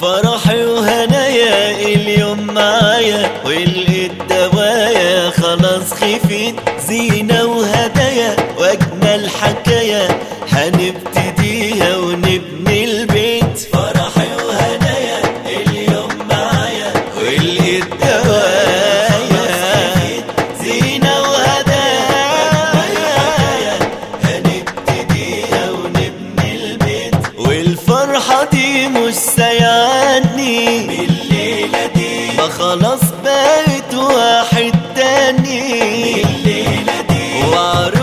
[0.00, 3.30] فرحي وهنايا إليوم معايا
[28.06, 31.86] فرحتي مش سيعني بالليلة.
[31.94, 37.00] دي بخلص بقيت واحد تاني بالليلة.
[37.08, 38.01] دي وعرفت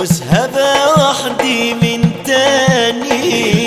[0.00, 3.12] مسهبة وحدي من تاني.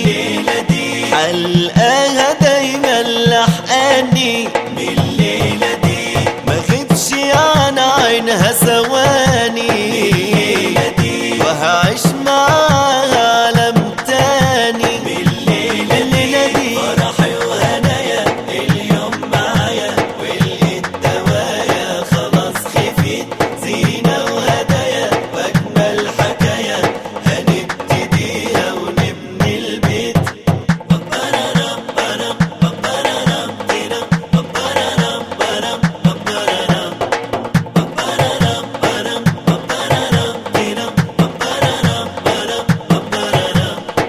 [0.00, 4.48] الليلة دي حلقاها دايما لحقاني.
[4.76, 6.14] بالليلة دي
[6.46, 8.95] ما غيبش عن عينها سوا.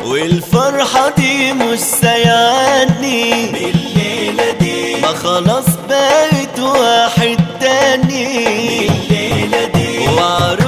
[0.07, 4.95] والفرحة دي مش سيعني بالليلة دي.
[5.01, 8.87] ما خلاص بقيت واحد تاني.
[8.87, 10.07] بالليلة دي.
[10.07, 10.66] وعروف